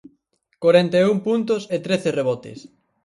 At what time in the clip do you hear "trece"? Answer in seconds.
1.85-2.09